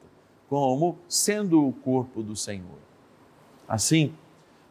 como 0.48 0.98
sendo 1.06 1.66
o 1.66 1.72
corpo 1.72 2.22
do 2.22 2.34
Senhor. 2.34 2.78
Assim, 3.68 4.14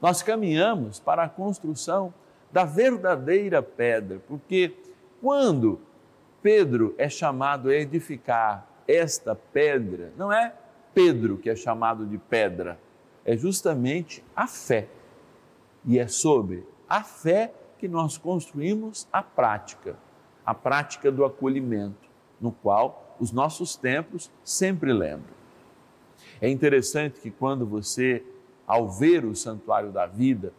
nós 0.01 0.24
caminhamos 0.24 1.00
para 1.00 1.24
a 1.24 1.30
construção 1.30 2.13
da 2.51 2.66
verdadeira 2.66 3.62
pedra, 3.62 4.20
porque 4.28 4.75
quando 5.22 5.80
Pedro 6.42 6.96
é 6.98 7.08
chamado 7.08 7.70
a 7.70 7.75
edificar 7.75 8.68
esta 8.88 9.35
pedra, 9.35 10.11
não 10.17 10.31
é 10.31 10.53
Pedro 10.93 11.38
que 11.38 11.50
é 11.50 11.55
chamado 11.55 12.05
de 12.05 12.17
pedra, 12.17 12.77
é 13.23 13.38
justamente 13.38 14.23
a 14.35 14.47
fé. 14.47 14.88
E 15.85 15.97
é 15.97 16.07
sobre 16.07 16.67
a 16.88 17.03
fé 17.03 17.53
que 17.77 17.88
nós 17.88 18.17
construímos 18.17 19.07
a 19.11 19.23
prática, 19.23 19.97
a 20.45 20.53
prática 20.53 21.11
do 21.11 21.23
acolhimento, 21.23 22.09
no 22.39 22.51
qual 22.51 23.15
os 23.19 23.31
nossos 23.31 23.75
templos 23.75 24.29
sempre 24.43 24.91
lembram. 24.91 25.33
É 26.39 26.50
interessante 26.50 27.19
que 27.19 27.31
quando 27.31 27.65
você, 27.65 28.23
ao 28.67 28.89
ver 28.89 29.25
o 29.25 29.35
Santuário 29.35 29.91
da 29.91 30.05
Vida, 30.05 30.53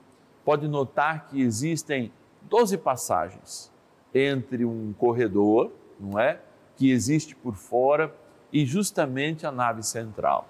pode 0.45 0.67
notar 0.67 1.27
que 1.27 1.41
existem 1.41 2.13
12 2.43 2.79
passagens 2.79 3.71
entre 4.15 4.65
um 4.65 4.93
corredor, 4.93 5.71
não 5.99 6.19
é? 6.19 6.41
Que 6.83 6.91
existe 6.91 7.37
por 7.37 7.55
fora 7.55 8.13
e 8.53 8.67
justamente 8.67 9.47
a 9.47 9.53
nave 9.53 9.85
central. 9.85 10.49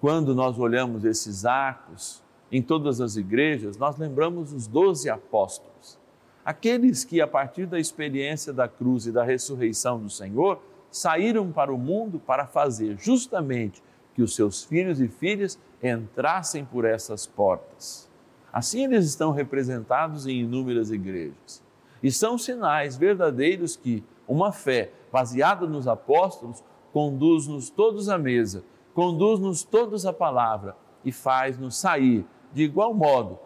Quando 0.00 0.32
nós 0.32 0.56
olhamos 0.60 1.04
esses 1.04 1.44
arcos 1.44 2.22
em 2.52 2.62
todas 2.62 3.00
as 3.00 3.16
igrejas, 3.16 3.76
nós 3.76 3.98
lembramos 3.98 4.52
os 4.52 4.68
doze 4.68 5.10
apóstolos, 5.10 5.98
aqueles 6.44 7.02
que, 7.02 7.20
a 7.20 7.26
partir 7.26 7.66
da 7.66 7.80
experiência 7.80 8.52
da 8.52 8.68
cruz 8.68 9.06
e 9.06 9.10
da 9.10 9.24
ressurreição 9.24 9.98
do 9.98 10.08
Senhor, 10.08 10.62
saíram 10.88 11.50
para 11.50 11.74
o 11.74 11.76
mundo 11.76 12.20
para 12.20 12.46
fazer 12.46 12.96
justamente 12.96 13.82
que 14.14 14.22
os 14.22 14.36
seus 14.36 14.62
filhos 14.62 15.00
e 15.00 15.08
filhas 15.08 15.58
entrassem 15.82 16.64
por 16.64 16.84
essas 16.84 17.26
portas. 17.26 18.08
Assim 18.52 18.84
eles 18.84 19.06
estão 19.06 19.32
representados 19.32 20.28
em 20.28 20.42
inúmeras 20.42 20.92
igrejas. 20.92 21.60
E 22.00 22.08
são 22.08 22.38
sinais 22.38 22.96
verdadeiros 22.96 23.74
que 23.74 24.04
uma 24.28 24.52
fé 24.52 24.92
baseada 25.12 25.66
nos 25.66 25.86
apóstolos 25.86 26.62
conduz-nos 26.92 27.70
todos 27.70 28.08
à 28.08 28.18
mesa 28.18 28.64
conduz-nos 28.98 29.62
todos 29.62 30.04
à 30.04 30.12
palavra 30.12 30.74
e 31.04 31.12
faz-nos 31.12 31.76
sair 31.76 32.26
de 32.52 32.64
igual 32.64 32.92
modo 32.92 33.38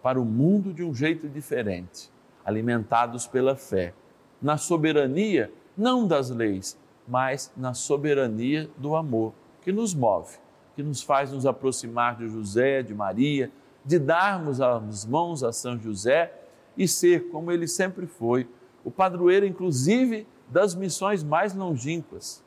para 0.00 0.20
o 0.20 0.24
mundo 0.24 0.72
de 0.72 0.84
um 0.84 0.94
jeito 0.94 1.28
diferente, 1.28 2.10
alimentados 2.44 3.26
pela 3.26 3.56
fé, 3.56 3.92
na 4.40 4.56
soberania 4.56 5.52
não 5.76 6.06
das 6.06 6.30
leis, 6.30 6.78
mas 7.08 7.52
na 7.56 7.74
soberania 7.74 8.70
do 8.76 8.94
amor 8.94 9.32
que 9.62 9.72
nos 9.72 9.94
move, 9.94 10.38
que 10.76 10.82
nos 10.82 11.02
faz 11.02 11.32
nos 11.32 11.44
aproximar 11.44 12.16
de 12.16 12.28
José, 12.28 12.82
de 12.82 12.94
Maria, 12.94 13.50
de 13.84 13.98
darmos 13.98 14.60
as 14.60 15.04
mãos 15.04 15.42
a 15.42 15.52
São 15.52 15.76
José 15.76 16.32
e 16.76 16.86
ser, 16.86 17.28
como 17.30 17.50
ele 17.50 17.66
sempre 17.66 18.06
foi, 18.06 18.48
o 18.84 18.90
padroeiro, 18.90 19.44
inclusive, 19.44 20.26
das 20.50 20.74
missões 20.74 21.22
mais 21.22 21.54
longínquas 21.54 22.42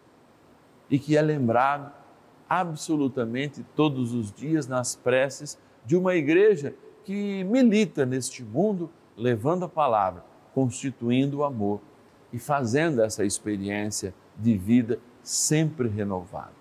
e 0.89 0.99
que 0.99 1.17
é 1.17 1.21
lembrado 1.21 1.91
absolutamente 2.47 3.65
todos 3.75 4.13
os 4.13 4.31
dias 4.31 4.67
nas 4.67 4.95
preces 4.95 5.57
de 5.85 5.95
uma 5.95 6.13
igreja 6.15 6.75
que 7.03 7.43
milita 7.43 8.05
neste 8.05 8.43
mundo, 8.43 8.89
levando 9.17 9.65
a 9.65 9.69
palavra, 9.69 10.23
constituindo 10.53 11.39
o 11.39 11.43
amor 11.43 11.81
e 12.31 12.39
fazendo 12.39 13.01
essa 13.01 13.25
experiência 13.25 14.13
de 14.37 14.57
vida 14.57 14.99
sempre 15.21 15.87
renovada. 15.87 16.53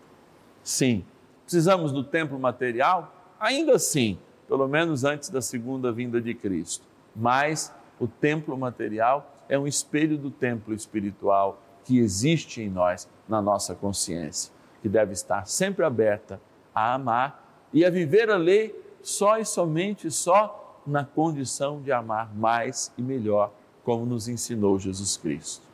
Sim, 0.62 1.04
precisamos 1.44 1.92
do 1.92 2.04
templo 2.04 2.38
material? 2.38 3.14
Ainda 3.38 3.74
assim, 3.74 4.18
pelo 4.46 4.68
menos 4.68 5.04
antes 5.04 5.28
da 5.28 5.42
segunda 5.42 5.90
vinda 5.90 6.20
de 6.20 6.34
Cristo. 6.34 6.86
Mas 7.14 7.74
o 7.98 8.06
templo 8.06 8.56
material 8.56 9.41
é 9.52 9.58
um 9.58 9.66
espelho 9.66 10.16
do 10.16 10.30
templo 10.30 10.72
espiritual 10.72 11.60
que 11.84 11.98
existe 11.98 12.62
em 12.62 12.70
nós, 12.70 13.06
na 13.28 13.42
nossa 13.42 13.74
consciência, 13.74 14.50
que 14.80 14.88
deve 14.88 15.12
estar 15.12 15.46
sempre 15.46 15.84
aberta 15.84 16.40
a 16.74 16.94
amar 16.94 17.68
e 17.70 17.84
a 17.84 17.90
viver 17.90 18.30
a 18.30 18.38
lei 18.38 18.74
só 19.02 19.36
e 19.36 19.44
somente 19.44 20.10
só 20.10 20.80
na 20.86 21.04
condição 21.04 21.82
de 21.82 21.92
amar 21.92 22.34
mais 22.34 22.90
e 22.96 23.02
melhor, 23.02 23.52
como 23.84 24.06
nos 24.06 24.26
ensinou 24.26 24.78
Jesus 24.78 25.18
Cristo. 25.18 25.66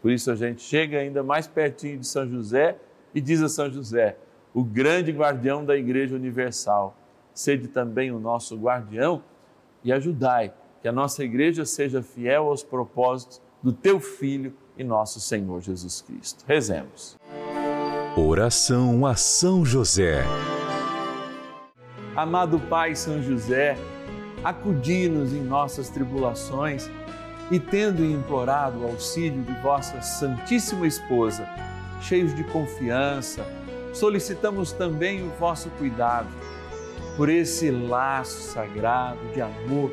Por 0.00 0.10
isso 0.10 0.28
a 0.28 0.34
gente 0.34 0.60
chega 0.60 0.98
ainda 0.98 1.22
mais 1.22 1.46
pertinho 1.46 2.00
de 2.00 2.06
São 2.08 2.28
José 2.28 2.76
e 3.14 3.20
diz 3.20 3.40
a 3.40 3.48
São 3.48 3.70
José, 3.70 4.16
o 4.52 4.64
grande 4.64 5.12
guardião 5.12 5.64
da 5.64 5.76
Igreja 5.76 6.16
Universal, 6.16 6.96
sede 7.32 7.68
também 7.68 8.10
o 8.10 8.18
nosso 8.18 8.56
guardião 8.56 9.22
e 9.84 9.92
ajudai 9.92 10.52
que 10.82 10.88
a 10.88 10.92
nossa 10.92 11.22
igreja 11.22 11.64
seja 11.64 12.02
fiel 12.02 12.48
aos 12.48 12.64
propósitos 12.64 13.40
do 13.62 13.72
teu 13.72 14.00
Filho 14.00 14.52
e 14.76 14.82
nosso 14.82 15.20
Senhor 15.20 15.60
Jesus 15.60 16.02
Cristo. 16.02 16.44
Rezemos. 16.44 17.16
Oração 18.16 19.06
a 19.06 19.14
São 19.14 19.64
José. 19.64 20.24
Amado 22.16 22.58
Pai 22.58 22.96
São 22.96 23.22
José, 23.22 23.78
acudi-nos 24.42 25.32
em 25.32 25.40
nossas 25.40 25.88
tribulações 25.88 26.90
e, 27.50 27.60
tendo 27.60 28.04
implorado 28.04 28.80
o 28.80 28.86
auxílio 28.86 29.40
de 29.42 29.54
vossa 29.62 30.02
Santíssima 30.02 30.86
Esposa, 30.86 31.48
cheios 32.00 32.34
de 32.34 32.42
confiança, 32.44 33.46
solicitamos 33.94 34.72
também 34.72 35.22
o 35.22 35.30
vosso 35.38 35.70
cuidado 35.78 36.28
por 37.16 37.28
esse 37.28 37.70
laço 37.70 38.42
sagrado 38.42 39.20
de 39.32 39.40
amor 39.40 39.92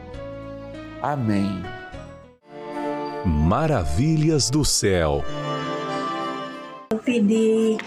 Amém. 1.01 1.63
Maravilhas 3.25 4.51
do 4.51 4.63
céu. 4.63 5.23
Eu 6.91 6.99
pedi 6.99 7.77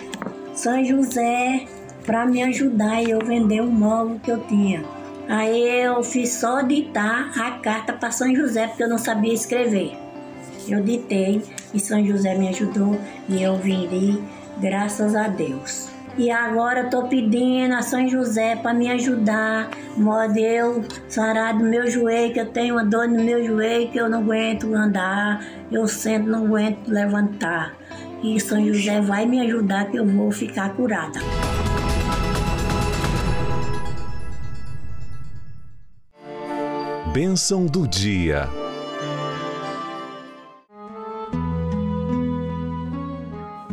São 0.53 0.85
José 0.85 1.67
para 2.05 2.27
me 2.27 2.43
ajudar 2.43 3.03
e 3.03 3.11
eu 3.11 3.21
vender 3.25 3.61
o 3.61 3.67
móvel 3.67 4.19
que 4.19 4.33
eu 4.33 4.41
tinha. 4.47 4.85
Aí 5.29 5.63
eu 5.85 6.03
fiz 6.03 6.33
só 6.35 6.63
ditar 6.63 7.31
a 7.39 7.53
carta 7.53 7.93
para 7.93 8.11
São 8.11 8.35
José 8.35 8.67
porque 8.67 8.83
eu 8.83 8.89
não 8.89 8.99
sabia 8.99 9.33
escrever. 9.33 9.97
Eu 10.69 10.83
ditei 10.83 11.41
e 11.73 11.79
São 11.79 12.05
José 12.05 12.35
me 12.35 12.49
ajudou 12.49 12.99
e 13.29 13.41
eu 13.41 13.57
viri, 13.59 14.21
graças 14.59 15.15
a 15.15 15.29
Deus. 15.29 15.94
E 16.17 16.31
agora 16.31 16.83
estou 16.83 17.09
pedindo 17.09 17.75
a 17.75 17.83
São 17.83 18.07
José 18.07 18.55
para 18.55 18.73
me 18.73 18.89
ajudar, 18.89 19.69
modo 19.97 20.39
eu 20.39 20.85
sarar 21.09 21.59
do 21.59 21.65
meu 21.65 21.91
joelho, 21.91 22.33
que 22.33 22.39
eu 22.39 22.47
tenho 22.47 22.77
uma 22.77 22.85
dor 22.85 23.09
no 23.09 23.21
meu 23.23 23.45
joelho, 23.45 23.91
que 23.91 23.99
eu 23.99 24.09
não 24.09 24.21
aguento 24.21 24.73
andar, 24.73 25.45
eu 25.73 25.89
sempre 25.89 26.31
não 26.31 26.47
aguento 26.47 26.87
levantar. 26.87 27.75
E 28.23 28.39
São 28.41 28.65
José 28.65 29.01
vai 29.01 29.27
me 29.27 29.41
ajudar 29.41 29.91
que 29.91 29.97
eu 29.97 30.07
vou 30.07 30.31
ficar 30.31 30.75
curada. 30.77 31.19
Bênção 37.13 37.67
do 37.67 37.89
dia. 37.89 38.49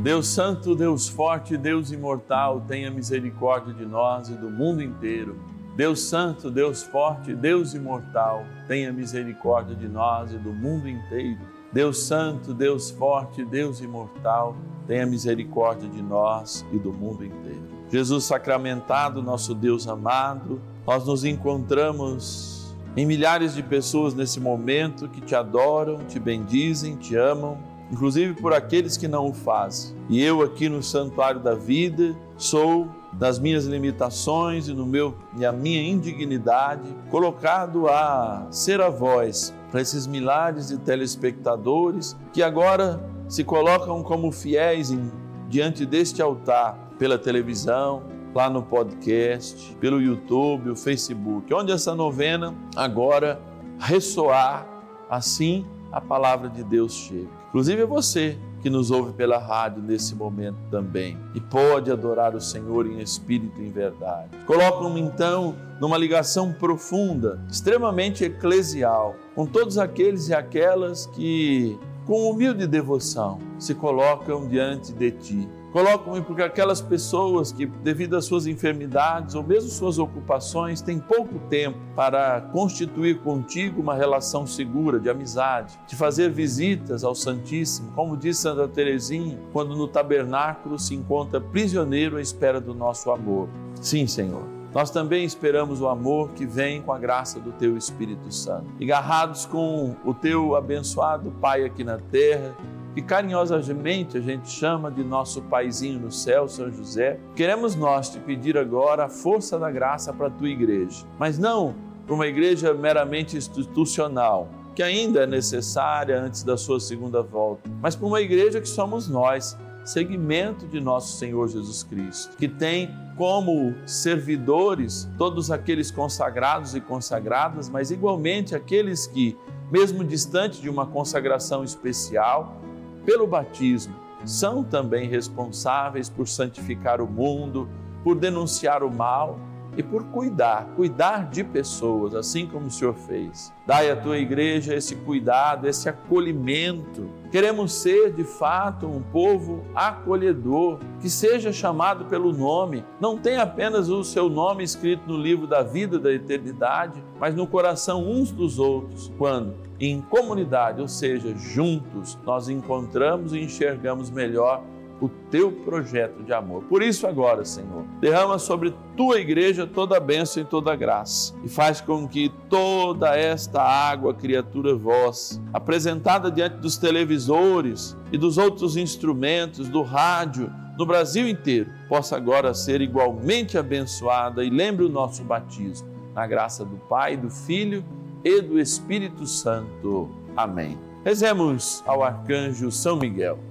Deus 0.02 0.30
Santo, 0.30 0.74
Deus 0.76 1.08
Forte, 1.08 1.56
Deus 1.56 1.92
Imortal, 1.92 2.62
tenha 2.68 2.90
misericórdia 2.90 3.72
de 3.72 3.86
nós 3.86 4.30
e 4.30 4.34
do 4.34 4.50
mundo 4.50 4.82
inteiro. 4.82 5.38
Deus 5.76 6.02
Santo, 6.02 6.50
Deus 6.50 6.82
Forte, 6.82 7.36
Deus 7.36 7.76
Imortal, 7.76 8.44
tenha 8.68 8.92
misericórdia 8.92 9.76
de 9.76 9.88
nós 9.88 10.34
e 10.34 10.40
do 10.40 10.52
mundo 10.52 10.90
inteiro. 10.90 11.38
Deus 11.72 12.00
Santo, 12.00 12.52
Deus 12.52 12.90
Forte, 12.90 13.46
Deus 13.46 13.80
Imortal, 13.80 14.56
tenha 14.88 15.06
misericórdia 15.06 15.88
de 15.88 16.02
nós 16.02 16.66
e 16.74 16.80
do 16.80 16.92
mundo 16.92 17.24
inteiro. 17.24 17.62
Jesus 17.88 18.24
sacramentado, 18.24 19.22
nosso 19.22 19.54
Deus 19.54 19.88
amado, 19.88 20.60
nós 20.84 21.06
nos 21.06 21.24
encontramos 21.24 22.76
em 22.98 23.06
milhares 23.06 23.54
de 23.54 23.62
pessoas 23.62 24.16
nesse 24.16 24.40
momento 24.40 25.08
que 25.08 25.22
te 25.22 25.36
adoram, 25.36 26.00
te 26.08 26.20
bendizem, 26.20 26.96
te 26.96 27.16
amam 27.16 27.70
inclusive 27.92 28.34
por 28.34 28.54
aqueles 28.54 28.96
que 28.96 29.08
não 29.08 29.30
o 29.30 29.34
fazem. 29.34 29.96
E 30.10 30.24
eu 30.24 30.42
aqui 30.42 30.70
no 30.70 30.82
santuário 30.82 31.40
da 31.40 31.54
vida 31.54 32.16
sou 32.38 32.88
das 33.14 33.38
minhas 33.38 33.66
limitações 33.66 34.68
e 34.68 34.74
no 34.74 34.86
meu 34.86 35.14
e 35.38 35.46
a 35.46 35.52
minha 35.52 35.82
indignidade 35.82 36.88
colocado 37.10 37.88
a 37.90 38.48
ser 38.50 38.80
a 38.80 38.90
voz 38.90 39.54
para 39.70 39.82
esses 39.82 40.08
milhares 40.08 40.70
de 40.70 40.78
telespectadores 40.78 42.18
que 42.34 42.42
agora 42.42 43.04
se 43.28 43.44
colocam 43.44 44.02
como 44.02 44.32
fiéis 44.32 44.92
em, 44.92 45.12
diante 45.50 45.86
deste 45.86 46.22
altar 46.22 46.78
pela 46.98 47.18
televisão, 47.18 48.04
lá 48.34 48.50
no 48.50 48.64
podcast, 48.64 49.76
pelo 49.80 50.02
YouTube, 50.02 50.70
o 50.70 50.76
Facebook, 50.76 51.54
onde 51.54 51.72
essa 51.72 51.94
novena 51.94 52.54
agora 52.76 53.42
ressoar 53.80 54.66
assim 55.10 55.66
a 55.92 56.00
palavra 56.00 56.50
de 56.50 56.64
Deus 56.64 56.94
chega. 56.94 57.41
Inclusive 57.52 57.84
você 57.84 58.38
que 58.62 58.70
nos 58.70 58.92
ouve 58.92 59.12
pela 59.12 59.38
rádio 59.38 59.84
nesse 59.84 60.16
momento 60.16 60.56
também 60.70 61.18
e 61.36 61.42
pode 61.42 61.92
adorar 61.92 62.34
o 62.34 62.40
Senhor 62.40 62.88
em 62.88 63.02
espírito 63.02 63.60
e 63.60 63.66
em 63.66 63.70
verdade. 63.70 64.30
Coloca-me 64.48 65.02
então 65.02 65.54
numa 65.78 65.98
ligação 65.98 66.54
profunda, 66.54 67.44
extremamente 67.52 68.24
eclesial, 68.24 69.16
com 69.36 69.46
todos 69.46 69.78
aqueles 69.78 70.30
e 70.30 70.34
aquelas 70.34 71.08
que 71.08 71.78
com 72.06 72.30
humilde 72.30 72.66
devoção, 72.66 73.40
se 73.60 73.76
colocam 73.76 74.48
diante 74.48 74.92
de 74.94 75.12
ti. 75.12 75.50
Colocam 75.72 76.22
porque 76.22 76.42
aquelas 76.42 76.82
pessoas 76.82 77.52
que, 77.52 77.66
devido 77.66 78.18
às 78.18 78.26
suas 78.26 78.46
enfermidades 78.46 79.36
ou 79.36 79.44
mesmo 79.44 79.70
suas 79.70 79.98
ocupações, 79.98 80.82
têm 80.82 81.00
pouco 81.00 81.40
tempo 81.50 81.78
para 81.96 82.42
constituir 82.52 83.20
contigo 83.20 83.82
uma 83.82 83.96
relação 83.96 84.46
segura 84.46 85.00
de 85.00 85.10
amizade, 85.10 85.80
de 85.88 85.96
fazer 85.96 86.30
visitas 86.30 87.04
ao 87.04 87.16
Santíssimo, 87.16 87.92
como 87.94 88.18
diz 88.18 88.38
Santa 88.38 88.68
Teresinha, 88.68 89.40
quando 89.54 89.76
no 89.76 89.88
tabernáculo 89.88 90.78
se 90.78 90.94
encontra 90.94 91.40
prisioneiro 91.40 92.18
à 92.18 92.22
espera 92.22 92.60
do 92.60 92.74
nosso 92.74 93.10
amor. 93.10 93.48
Sim, 93.80 94.06
Senhor. 94.08 94.44
Nós 94.74 94.90
também 94.90 95.26
esperamos 95.26 95.82
o 95.82 95.88
amor 95.88 96.30
que 96.30 96.46
vem 96.46 96.82
com 96.82 96.94
a 96.94 97.00
graça 97.00 97.40
do 97.40 97.52
Teu 97.52 97.76
Espírito 97.78 98.32
Santo. 98.34 98.68
Agarrados 98.82 99.46
com 99.46 99.96
o 100.06 100.14
Teu 100.14 100.56
abençoado 100.56 101.30
Pai 101.42 101.66
aqui 101.66 101.84
na 101.84 101.98
terra, 101.98 102.56
que 102.94 103.02
carinhosamente 103.02 104.18
a 104.18 104.22
gente 104.22 104.50
chama 104.50 104.92
de 104.92 105.04
nosso 105.04 105.42
paizinho 105.44 106.00
no 106.00 106.12
céu, 106.12 106.48
São 106.48 106.72
José, 106.72 107.20
queremos 107.36 107.76
nós 107.76 108.10
te 108.10 108.20
pedir 108.20 108.58
agora 108.58 109.06
a 109.06 109.10
força 109.10 109.58
da 109.58 109.72
graça 109.72 110.12
para 110.12 110.28
a 110.28 110.32
tua 110.32 110.50
igreja, 110.50 111.06
mas 111.18 111.38
não 111.38 111.76
para 112.06 112.16
uma 112.16 112.28
igreja 112.28 112.74
meramente 112.74 113.38
institucional, 113.38 114.50
que 114.76 114.84
ainda 114.84 115.24
é 115.24 115.28
necessária 115.28 116.20
antes 116.20 116.44
da 116.44 116.58
sua 116.58 116.80
segunda 116.80 117.22
volta, 117.22 117.70
mas 117.82 117.96
para 117.96 118.08
uma 118.08 118.22
igreja 118.22 118.60
que 118.60 118.68
somos 118.68 119.08
nós, 119.08 119.58
segmento 119.86 120.68
de 120.68 120.80
nosso 120.80 121.18
Senhor 121.18 121.48
Jesus 121.48 121.84
Cristo, 121.84 122.36
que 122.38 122.48
tem 122.48 122.90
como 123.18 123.74
servidores 123.86 125.10
todos 125.18 125.52
aqueles 125.52 125.92
consagrados 125.92 126.76
e 126.76 126.82
consagradas, 126.82 127.70
mas 127.70 127.92
igualmente 127.92 128.56
aqueles 128.56 129.08
que, 129.08 129.38
mesmo 129.72 130.04
distante 130.04 130.62
de 130.62 130.70
uma 130.70 130.86
consagração 130.86 131.64
especial, 131.64 132.62
pelo 133.06 133.28
batismo, 133.28 133.96
são 134.26 134.64
também 134.64 135.08
responsáveis 135.08 136.10
por 136.10 136.28
santificar 136.28 137.02
o 137.02 137.08
mundo, 137.08 137.68
por 138.04 138.16
denunciar 138.16 138.84
o 138.84 138.92
mal 138.92 139.40
e 139.78 139.84
por 139.84 140.04
cuidar, 140.06 140.68
cuidar 140.76 141.30
de 141.30 141.44
pessoas, 141.44 142.14
assim 142.14 142.46
como 142.46 142.68
o 142.68 142.72
Senhor 142.72 142.94
fez. 142.94 143.54
Dai 143.66 143.90
à 143.90 143.96
tua 143.96 144.18
igreja 144.18 144.76
esse 144.76 144.96
cuidado, 144.96 145.68
esse 145.68 145.88
acolhimento. 145.88 147.10
Queremos 147.32 147.74
ser 147.74 148.12
de 148.12 148.24
fato 148.24 148.86
um 148.86 149.02
povo 149.02 149.64
acolhedor, 149.74 150.80
que 151.00 151.10
seja 151.10 151.54
chamado 151.54 152.06
pelo 152.06 152.34
nome, 152.34 152.84
não 153.00 153.18
tem 153.18 153.38
apenas 153.38 153.88
o 153.90 154.04
seu 154.04 154.30
nome 154.30 154.64
escrito 154.64 155.04
no 155.08 155.18
livro 155.18 155.48
da 155.48 155.64
vida 155.64 155.98
da 155.98 156.12
eternidade, 156.12 157.02
mas 157.20 157.34
no 157.34 157.48
coração 157.48 158.06
uns 158.06 158.32
dos 158.32 158.60
outros, 158.60 159.12
quando 159.18 159.56
em 159.80 160.00
comunidade, 160.02 160.80
ou 160.80 160.88
seja, 160.88 161.34
juntos, 161.36 162.18
nós 162.24 162.50
encontramos 162.50 163.34
e 163.34 163.40
enxergamos 163.40 164.12
melhor 164.12 164.64
o 165.02 165.10
teu 165.10 165.52
projeto 165.52 166.24
de 166.24 166.32
amor. 166.32 166.64
Por 166.66 166.84
isso, 166.84 167.08
agora, 167.08 167.44
Senhor, 167.44 167.84
derrama 168.00 168.38
sobre 168.38 168.74
tua 168.96 169.20
igreja 169.20 169.66
toda 169.66 169.98
a 169.98 170.00
bênção 170.00 170.44
e 170.44 170.46
toda 170.46 170.72
a 170.72 170.76
graça 170.76 171.34
e 171.44 171.50
faz 171.50 171.82
com 171.82 172.08
que 172.08 172.32
toda 172.48 173.18
esta 173.18 173.62
água, 173.64 174.14
criatura 174.14 174.76
vossa, 174.76 175.42
apresentada 175.52 176.30
diante 176.30 176.58
dos 176.58 176.78
televisores 176.78 177.98
e 178.12 178.18
dos 178.18 178.38
outros 178.38 178.78
instrumentos, 178.78 179.68
do 179.68 179.82
rádio, 179.82 180.52
no 180.78 180.86
Brasil 180.86 181.28
inteiro, 181.28 181.72
possa 181.90 182.16
agora 182.16 182.54
ser 182.54 182.80
igualmente 182.80 183.58
abençoada 183.58 184.44
e 184.44 184.50
lembre 184.50 184.86
o 184.86 184.90
nosso 184.90 185.24
batismo, 185.24 185.90
na 186.14 186.28
graça 186.28 186.64
do 186.64 186.78
Pai, 186.78 187.18
do 187.18 187.30
Filho 187.30 187.84
e 188.24 188.40
do 188.42 188.60
Espírito 188.60 189.26
Santo. 189.26 190.10
Amém. 190.38 190.78
Rezemos 191.04 191.84
ao 191.88 192.04
arcanjo 192.04 192.72
São 192.72 192.96
Miguel. 192.96 193.51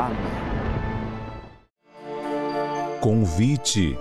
Amém. 0.00 0.16
Convite. 3.02 3.98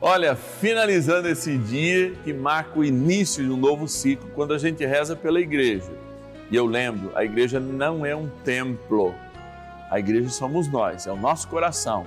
Olha, 0.00 0.34
finalizando 0.34 1.28
esse 1.28 1.56
dia 1.56 2.12
que 2.24 2.32
marca 2.32 2.80
o 2.80 2.84
início 2.84 3.44
de 3.44 3.50
um 3.50 3.56
novo 3.56 3.86
ciclo, 3.86 4.28
quando 4.34 4.54
a 4.54 4.58
gente 4.58 4.84
reza 4.84 5.14
pela 5.14 5.40
igreja. 5.40 5.92
E 6.50 6.56
eu 6.56 6.66
lembro, 6.66 7.12
a 7.14 7.24
igreja 7.24 7.60
não 7.60 8.04
é 8.04 8.16
um 8.16 8.28
templo. 8.44 9.14
A 9.88 10.00
igreja 10.00 10.30
somos 10.30 10.66
nós, 10.66 11.06
é 11.06 11.12
o 11.12 11.16
nosso 11.16 11.46
coração. 11.46 12.04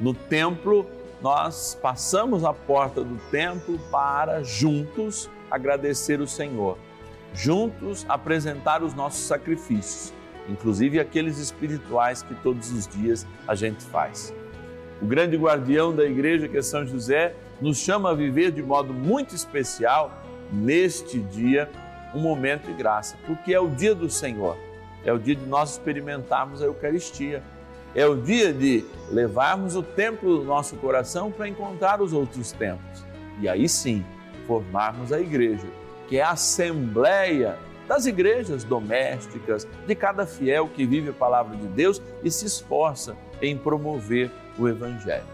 No 0.00 0.12
templo, 0.12 0.86
nós 1.22 1.78
passamos 1.80 2.42
a 2.42 2.52
porta 2.52 3.04
do 3.04 3.16
templo 3.30 3.78
para 3.92 4.42
juntos 4.42 5.30
agradecer 5.48 6.20
o 6.20 6.26
Senhor, 6.26 6.78
juntos 7.32 8.04
apresentar 8.08 8.82
os 8.82 8.92
nossos 8.94 9.20
sacrifícios 9.20 10.19
inclusive 10.48 10.98
aqueles 10.98 11.38
espirituais 11.38 12.22
que 12.22 12.34
todos 12.34 12.72
os 12.72 12.86
dias 12.86 13.26
a 13.46 13.54
gente 13.54 13.84
faz. 13.84 14.34
O 15.00 15.06
grande 15.06 15.36
guardião 15.36 15.94
da 15.94 16.04
igreja, 16.04 16.48
que 16.48 16.58
é 16.58 16.62
São 16.62 16.86
José, 16.86 17.34
nos 17.60 17.78
chama 17.78 18.10
a 18.10 18.14
viver 18.14 18.50
de 18.50 18.62
modo 18.62 18.92
muito 18.92 19.34
especial 19.34 20.22
neste 20.52 21.18
dia 21.18 21.70
um 22.14 22.20
momento 22.20 22.66
de 22.66 22.72
graça, 22.72 23.16
porque 23.26 23.54
é 23.54 23.60
o 23.60 23.68
dia 23.68 23.94
do 23.94 24.10
Senhor, 24.10 24.56
é 25.04 25.12
o 25.12 25.18
dia 25.18 25.36
de 25.36 25.46
nós 25.46 25.72
experimentarmos 25.72 26.60
a 26.60 26.66
Eucaristia, 26.66 27.42
é 27.94 28.06
o 28.06 28.16
dia 28.16 28.52
de 28.52 28.84
levarmos 29.10 29.76
o 29.76 29.82
templo 29.82 30.38
do 30.38 30.44
nosso 30.44 30.76
coração 30.76 31.30
para 31.30 31.48
encontrar 31.48 32.00
os 32.00 32.12
outros 32.12 32.52
templos 32.52 33.04
e 33.40 33.48
aí 33.48 33.68
sim 33.68 34.04
formarmos 34.46 35.12
a 35.12 35.20
igreja, 35.20 35.66
que 36.08 36.18
é 36.18 36.22
a 36.22 36.30
assembleia 36.30 37.58
das 37.90 38.06
igrejas 38.06 38.62
domésticas, 38.62 39.66
de 39.84 39.96
cada 39.96 40.24
fiel 40.24 40.68
que 40.68 40.86
vive 40.86 41.10
a 41.10 41.12
palavra 41.12 41.56
de 41.56 41.66
Deus 41.66 42.00
e 42.22 42.30
se 42.30 42.46
esforça 42.46 43.16
em 43.42 43.58
promover 43.58 44.30
o 44.56 44.68
Evangelho. 44.68 45.24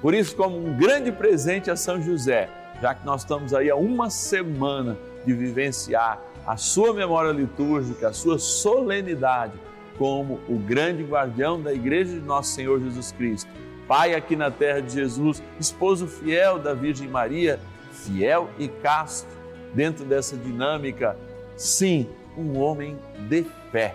Por 0.00 0.14
isso, 0.14 0.34
como 0.34 0.56
um 0.56 0.74
grande 0.74 1.12
presente 1.12 1.70
a 1.70 1.76
São 1.76 2.00
José, 2.00 2.48
já 2.80 2.94
que 2.94 3.04
nós 3.04 3.20
estamos 3.20 3.52
aí 3.52 3.68
há 3.68 3.76
uma 3.76 4.08
semana 4.08 4.96
de 5.26 5.34
vivenciar 5.34 6.18
a 6.46 6.56
sua 6.56 6.94
memória 6.94 7.30
litúrgica, 7.30 8.08
a 8.08 8.12
sua 8.14 8.38
solenidade, 8.38 9.52
como 9.98 10.40
o 10.48 10.58
grande 10.58 11.02
guardião 11.02 11.60
da 11.60 11.74
Igreja 11.74 12.14
de 12.14 12.20
Nosso 12.20 12.54
Senhor 12.54 12.80
Jesus 12.80 13.12
Cristo, 13.12 13.50
Pai 13.86 14.14
aqui 14.14 14.34
na 14.34 14.50
terra 14.50 14.80
de 14.80 14.94
Jesus, 14.94 15.42
esposo 15.60 16.06
fiel 16.06 16.58
da 16.58 16.72
Virgem 16.72 17.08
Maria, 17.08 17.60
fiel 17.92 18.48
e 18.58 18.66
casto 18.66 19.28
dentro 19.74 20.06
dessa 20.06 20.38
dinâmica 20.38 21.18
sim, 21.62 22.08
um 22.36 22.58
homem 22.58 22.98
de 23.28 23.46
fé 23.70 23.94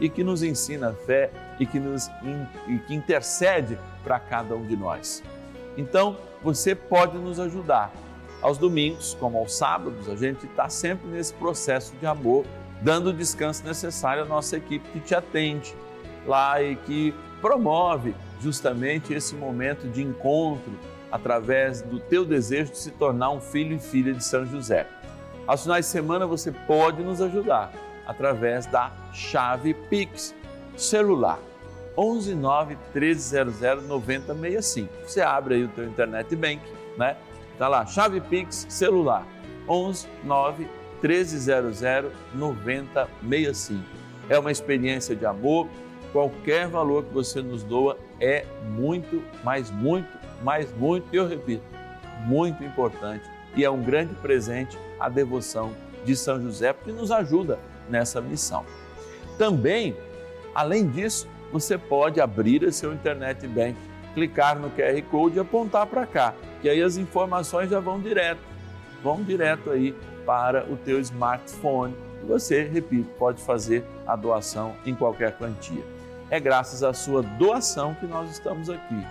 e 0.00 0.08
que 0.08 0.24
nos 0.24 0.42
ensina 0.42 0.88
a 0.88 0.92
fé 0.94 1.30
e 1.60 1.66
que 1.66 1.78
nos 1.78 2.08
e 2.66 2.78
que 2.86 2.94
intercede 2.94 3.78
para 4.02 4.18
cada 4.18 4.54
um 4.54 4.66
de 4.66 4.76
nós. 4.76 5.22
Então, 5.76 6.16
você 6.42 6.74
pode 6.74 7.18
nos 7.18 7.38
ajudar. 7.38 7.92
Aos 8.40 8.58
domingos, 8.58 9.14
como 9.20 9.38
aos 9.38 9.54
sábados, 9.54 10.08
a 10.08 10.16
gente 10.16 10.46
está 10.46 10.68
sempre 10.68 11.06
nesse 11.08 11.32
processo 11.34 11.94
de 12.00 12.06
amor, 12.06 12.44
dando 12.80 13.10
o 13.10 13.12
descanso 13.12 13.62
necessário 13.64 14.24
à 14.24 14.26
nossa 14.26 14.56
equipe 14.56 14.88
que 14.88 14.98
te 14.98 15.14
atende 15.14 15.72
lá 16.26 16.60
e 16.60 16.74
que 16.74 17.14
promove 17.40 18.14
justamente 18.40 19.12
esse 19.12 19.36
momento 19.36 19.86
de 19.88 20.02
encontro 20.02 20.72
através 21.12 21.82
do 21.82 22.00
teu 22.00 22.24
desejo 22.24 22.72
de 22.72 22.78
se 22.78 22.90
tornar 22.90 23.30
um 23.30 23.40
filho 23.40 23.76
e 23.76 23.78
filha 23.78 24.12
de 24.12 24.24
São 24.24 24.44
José. 24.44 24.88
Aos 25.46 25.62
finais 25.62 25.86
de 25.86 25.90
semana 25.90 26.24
você 26.24 26.52
pode 26.52 27.02
nos 27.02 27.20
ajudar 27.20 27.72
através 28.06 28.64
da 28.66 28.92
chave 29.12 29.74
Pix 29.74 30.34
celular 30.76 31.38
11 31.96 32.34
9 32.34 32.78
1300 32.94 33.84
9065. 33.88 34.88
Você 35.04 35.20
abre 35.20 35.56
aí 35.56 35.64
o 35.64 35.68
teu 35.68 35.84
internet 35.84 36.34
bank, 36.36 36.60
né? 36.96 37.16
Tá 37.58 37.66
lá, 37.66 37.84
chave 37.84 38.20
Pix 38.20 38.66
celular 38.68 39.26
11 39.68 40.08
9 40.24 40.68
1300 41.02 41.80
9065. 42.34 43.82
É 44.28 44.38
uma 44.38 44.52
experiência 44.52 45.16
de 45.16 45.26
amor. 45.26 45.66
Qualquer 46.12 46.68
valor 46.68 47.04
que 47.04 47.12
você 47.12 47.42
nos 47.42 47.64
doa 47.64 47.98
é 48.20 48.46
muito, 48.70 49.22
mas 49.42 49.70
muito, 49.70 50.08
mas 50.42 50.72
muito, 50.76 51.06
eu 51.12 51.26
repito, 51.26 51.64
muito 52.26 52.62
importante 52.62 53.31
e 53.56 53.64
é 53.64 53.70
um 53.70 53.82
grande 53.82 54.14
presente 54.14 54.78
a 54.98 55.08
devoção 55.08 55.72
de 56.04 56.16
São 56.16 56.40
José, 56.40 56.72
porque 56.72 56.92
nos 56.92 57.10
ajuda 57.10 57.58
nessa 57.88 58.20
missão. 58.20 58.64
Também, 59.38 59.96
além 60.54 60.88
disso, 60.88 61.28
você 61.52 61.76
pode 61.76 62.20
abrir 62.20 62.64
o 62.64 62.72
seu 62.72 62.92
internet 62.92 63.46
bank, 63.46 63.76
clicar 64.14 64.58
no 64.58 64.70
QR 64.70 65.00
Code 65.10 65.36
e 65.36 65.40
apontar 65.40 65.86
para 65.86 66.06
cá, 66.06 66.34
que 66.60 66.68
aí 66.68 66.82
as 66.82 66.96
informações 66.96 67.70
já 67.70 67.80
vão 67.80 68.00
direto, 68.00 68.40
vão 69.02 69.22
direto 69.22 69.70
aí 69.70 69.94
para 70.24 70.64
o 70.70 70.76
teu 70.76 71.00
smartphone. 71.00 71.94
E 72.22 72.26
você, 72.26 72.62
repito, 72.62 73.08
pode 73.18 73.42
fazer 73.42 73.84
a 74.06 74.16
doação 74.16 74.74
em 74.86 74.94
qualquer 74.94 75.36
quantia. 75.36 75.82
É 76.30 76.40
graças 76.40 76.82
à 76.82 76.94
sua 76.94 77.22
doação 77.22 77.94
que 77.94 78.06
nós 78.06 78.30
estamos 78.30 78.70
aqui, 78.70 79.06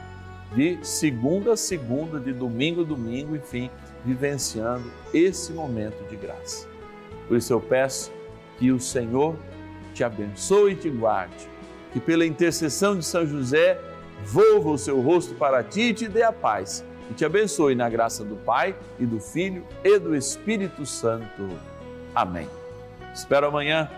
de 0.55 0.79
segunda 0.81 1.53
a 1.53 1.57
segunda, 1.57 2.19
de 2.19 2.33
domingo 2.33 2.81
a 2.81 2.83
domingo, 2.83 3.35
enfim, 3.35 3.69
vivenciando 4.05 4.91
esse 5.13 5.51
momento 5.51 6.07
de 6.09 6.15
graça. 6.15 6.67
Por 7.27 7.37
isso 7.37 7.53
eu 7.53 7.61
peço 7.61 8.11
que 8.57 8.71
o 8.71 8.79
Senhor 8.79 9.35
te 9.93 10.03
abençoe 10.03 10.73
e 10.73 10.75
te 10.75 10.89
guarde, 10.89 11.49
que 11.93 11.99
pela 11.99 12.25
intercessão 12.25 12.97
de 12.97 13.03
São 13.05 13.25
José, 13.25 13.79
volva 14.23 14.69
o 14.71 14.77
seu 14.77 15.01
rosto 15.01 15.33
para 15.35 15.63
ti 15.63 15.81
e 15.81 15.93
te 15.93 16.07
dê 16.07 16.23
a 16.23 16.31
paz. 16.31 16.83
E 17.09 17.13
te 17.13 17.25
abençoe 17.25 17.75
na 17.75 17.89
graça 17.89 18.23
do 18.23 18.37
Pai 18.37 18.75
e 18.97 19.05
do 19.05 19.19
Filho 19.19 19.65
e 19.83 19.99
do 19.99 20.15
Espírito 20.15 20.85
Santo. 20.85 21.49
Amém. 22.15 22.47
Espero 23.13 23.47
amanhã, 23.47 23.89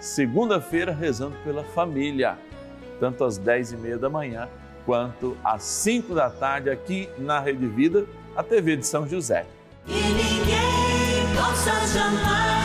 segunda-feira, 0.00 0.92
rezando 0.92 1.36
pela 1.44 1.62
família, 1.62 2.38
tanto 2.98 3.24
às 3.24 3.36
dez 3.36 3.72
e 3.72 3.76
meia 3.76 3.98
da 3.98 4.08
manhã 4.08 4.48
quanto 4.84 5.36
às 5.44 5.62
cinco 5.62 6.14
da 6.14 6.28
tarde, 6.28 6.70
aqui 6.70 7.08
na 7.18 7.40
Rede 7.40 7.66
Vida, 7.66 8.04
a 8.36 8.42
TV 8.42 8.76
de 8.76 8.86
São 8.86 9.06
José. 9.06 9.44
E 9.86 9.92
ninguém 9.92 11.36
possa 11.36 11.72
jamais 11.86 12.61